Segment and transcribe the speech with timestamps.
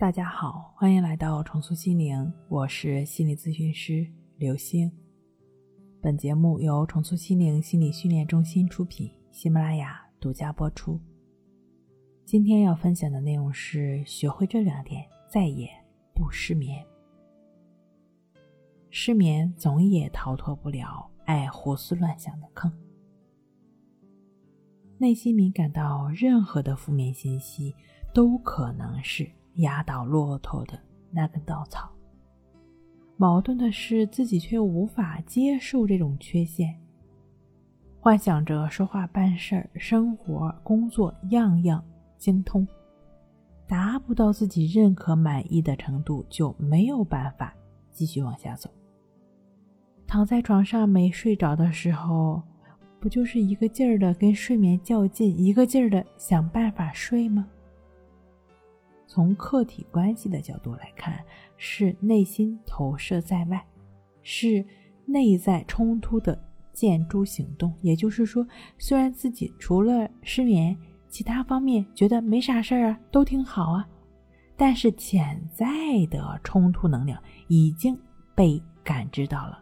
[0.00, 4.90] 大家好，欢迎来到重塑心灵，我是心理咨询师刘星。
[6.00, 10.98] 本节目由重塑心灵心理训练中心出品，喜马拉雅独家播出。
[12.24, 15.68] 今天要分享的内容是：学会这两点，再也
[16.14, 16.82] 不失眠。
[18.88, 22.72] 失眠总也逃脱不了爱胡思乱想的坑。
[24.96, 27.74] 内心敏感到任何的负面信息
[28.14, 29.30] 都可能是。
[29.60, 30.78] 压倒骆驼的
[31.10, 31.90] 那根稻草。
[33.16, 36.74] 矛盾的是，自己却无法接受这种缺陷，
[38.00, 41.84] 幻想着说话、办事儿、生活、工作样样
[42.16, 42.66] 精通，
[43.66, 47.54] 达不到自己认可、满意的程度，就没有办法
[47.90, 48.70] 继续往下走。
[50.06, 52.42] 躺在床上没睡着的时候，
[52.98, 57.46] 不就是一个劲儿的跟睡眠较劲，一个劲儿的想办法睡吗？
[59.10, 61.18] 从客体关系的角度来看，
[61.56, 63.60] 是内心投射在外，
[64.22, 64.64] 是
[65.04, 66.40] 内在冲突的
[66.72, 67.74] 建筑行动。
[67.82, 68.46] 也就是说，
[68.78, 73.84] 虽然自己除了失眠，其他方面觉得没啥事儿啊，都挺好啊，
[74.56, 75.66] 但是潜在
[76.08, 77.98] 的冲突能量已经
[78.36, 79.60] 被感知到了，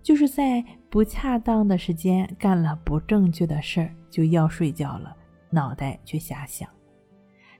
[0.00, 5.16] 就是在不恰当的时间干了不正确的事儿，就要睡觉了，
[5.50, 6.68] 脑袋却瞎想。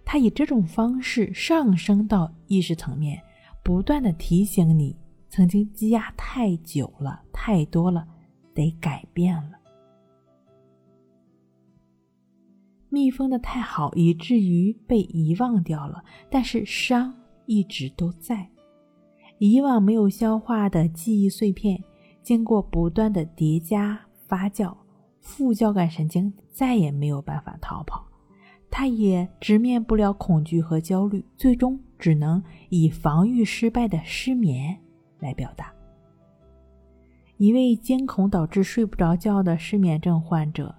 [0.04, 3.20] 他以这种方式上升到意识层面，
[3.62, 4.96] 不断的提醒你，
[5.28, 8.06] 曾经积压太久了，太多了，
[8.54, 9.52] 得改变了。
[12.90, 17.12] 密封的太好，以至于被遗忘掉了，但是伤
[17.46, 18.48] 一直都在。
[19.38, 21.82] 以往没有消化的记忆碎片，
[22.22, 24.72] 经过不断的叠加发酵，
[25.20, 28.06] 副交感神经再也没有办法逃跑。
[28.76, 34.76] 他也直面不了恐惧和焦虑，最终只能以防御失败的失眠
[35.20, 35.72] 来表达。
[37.36, 40.74] 一位惊恐导致睡不着觉的失眠症患者，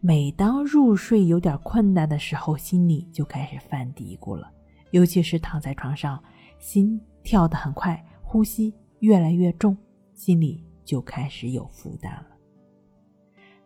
[0.00, 4.50] 每当入睡有点困难的时候，心里就开始犯嘀咕了。
[4.90, 6.20] 尤其是躺在床上，
[6.58, 9.76] 心跳得很快，呼吸越来越重，
[10.14, 12.26] 心里就开始有负担了。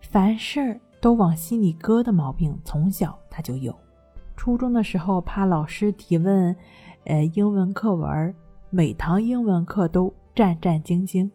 [0.02, 0.78] 凡事儿。
[1.00, 3.74] 都往心里搁的毛病，从小他就有。
[4.36, 6.54] 初中的时候，怕老师提问，
[7.04, 8.34] 呃，英文课文，
[8.70, 11.30] 每堂英文课都战战兢兢，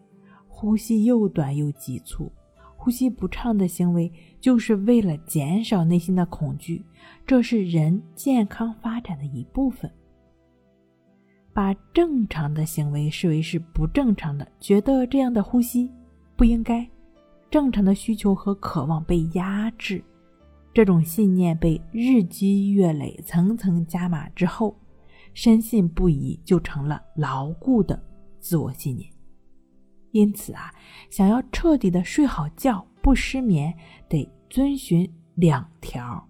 [0.48, 2.30] 呼吸又短又急促，
[2.76, 6.84] 呼吸不畅的行为，就是为了减少内心的恐惧。
[7.26, 9.90] 这是人健康发展的一部分。
[11.52, 15.90] 把正常的行为视为是不正常的，觉得这样的呼吸
[16.36, 16.86] 不应该。
[17.50, 20.02] 正常的需求和渴望被压制，
[20.74, 24.76] 这种信念被日积月累、层层加码之后，
[25.32, 28.02] 深信不疑，就成了牢固的
[28.40, 29.08] 自我信念。
[30.12, 30.72] 因此啊，
[31.10, 33.72] 想要彻底的睡好觉、不失眠，
[34.08, 36.26] 得遵循两条：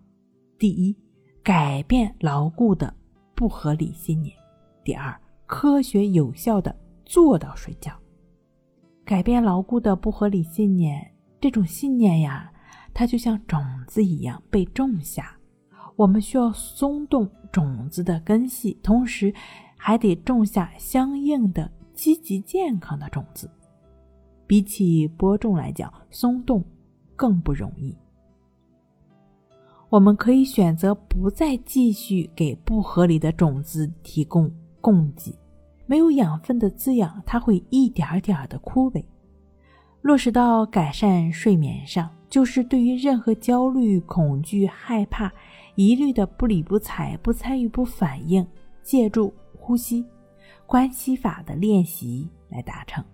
[0.59, 0.97] 第一，
[1.43, 2.93] 改变牢固的
[3.35, 4.35] 不合理信念；
[4.85, 7.93] 第二，科学有效的做到睡觉。
[9.07, 11.13] 改变牢固的不合理信念。
[11.41, 12.53] 这种信念呀，
[12.93, 15.37] 它就像种子一样被种下。
[15.95, 19.33] 我们需要松动种子的根系，同时
[19.79, 23.49] 还得种下相应的积极健康的种子。
[24.45, 26.65] 比起播种来讲，松动
[27.15, 27.97] 更不容易。
[29.89, 34.51] 我们可以选择不再继续给不合理的种子提供
[34.81, 35.39] 供给，
[35.87, 39.05] 没有养分的滋养，它会一点点的枯萎。
[40.03, 45.33] 落实到改善睡眠上，就是对于任何焦虑、恐惧、害怕、
[45.75, 48.47] 疑虑的不理不睬、不参与、不反应，
[48.83, 50.05] 借助呼吸、
[50.65, 53.05] 关系法的练习来达成。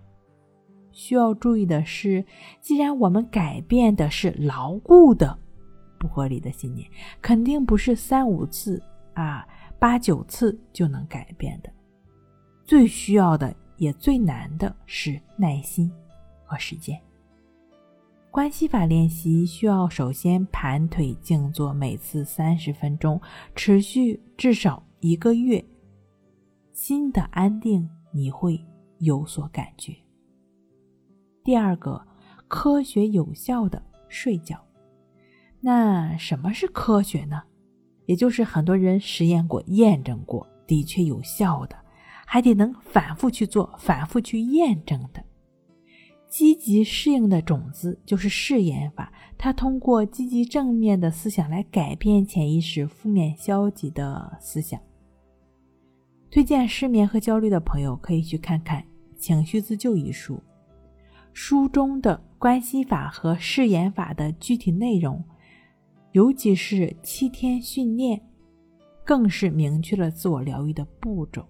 [0.91, 2.23] 需要注意的是，
[2.61, 5.39] 既然我们改变的是牢固的、
[5.99, 6.87] 不合理的信念，
[7.23, 8.83] 肯定不是三五次
[9.15, 9.47] 啊、
[9.79, 11.73] 八九次就能改变的。
[12.73, 15.93] 最需要的也最难的是耐心。
[16.43, 16.99] 和时间，
[18.31, 23.21] 关系法练习需要首先盘腿静坐，每次三十分钟，
[23.55, 25.63] 持续至少一个月，
[26.73, 28.59] 心的安定你会
[29.01, 29.95] 有所感觉。
[31.45, 32.03] 第二个，
[32.49, 34.59] 科学有效的睡觉，
[35.61, 37.43] 那什么是科学呢？
[38.07, 41.77] 也就是很多人实验过、验证过，的确有效的，
[42.33, 45.23] 还得能反复去做、反复去验证的。
[46.31, 54.81] 积极适应的种子就是试验法，它通过积极正面的思想来改变潜意识负面消极的思想。
[56.31, 58.81] 推荐失眠和焦虑的朋友可以去看看
[59.19, 60.43] 《情绪自救》一书，
[61.35, 65.23] 书中的关系法和誓言法的具体内容，
[66.13, 68.19] 尤其是七天训练，
[69.05, 71.47] 更是明确了自我疗愈的步骤。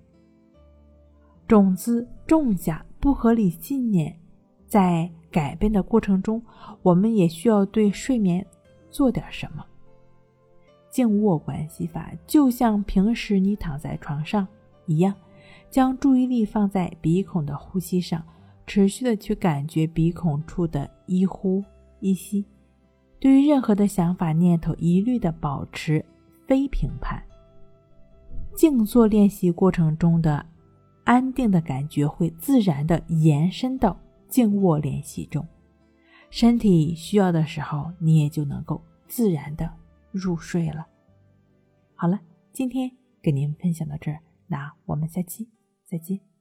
[1.46, 4.18] 种子种下不合理信念，
[4.66, 6.42] 在改变的过程中，
[6.82, 8.46] 我们也需要对睡眠
[8.90, 9.64] 做点什么。
[10.90, 14.46] 静卧关系法就像平时你躺在床上。
[14.86, 15.14] 一样，
[15.70, 18.22] 将注意力放在鼻孔的呼吸上，
[18.66, 21.62] 持续的去感觉鼻孔处的一呼
[22.00, 22.44] 一吸。
[23.20, 26.04] 对于任何的想法念头，一律的保持
[26.46, 27.22] 非评判。
[28.56, 30.44] 静坐练习过程中的
[31.04, 35.46] 安定的感觉会自然的延伸到静卧练习中，
[36.30, 39.70] 身体需要的时候，你也就能够自然的
[40.10, 40.86] 入睡了。
[41.94, 42.20] 好了，
[42.52, 42.90] 今天
[43.20, 44.18] 给您分享到这儿。
[44.46, 45.48] 那我们下期
[45.84, 46.31] 再见。